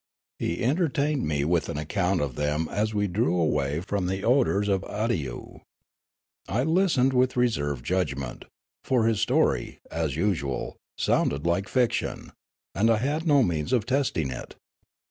He 0.39 0.63
entertained 0.63 1.27
me 1.27 1.45
with 1.45 1.69
an 1.69 1.77
account 1.77 2.21
of 2.21 2.33
them 2.33 2.67
as 2.69 2.91
we 2.91 3.05
drew 3.07 3.39
away 3.39 3.81
from 3.81 4.07
the 4.07 4.23
odours 4.23 4.67
of 4.67 4.81
Awdyoo. 4.85 5.59
I 6.47 6.63
listened 6.63 7.13
with 7.13 7.37
reserve 7.37 7.71
of 7.77 7.83
judgment; 7.83 8.45
for 8.83 9.05
his 9.05 9.21
story, 9.21 9.77
as 9.91 10.15
usual, 10.15 10.75
sounded 10.97 11.45
like 11.45 11.69
fiction; 11.69 12.31
and 12.73 12.89
I 12.89 12.97
had 12.97 13.27
no 13.27 13.43
means 13.43 13.71
of 13.73 13.85
testing 13.85 14.31
it. 14.31 14.55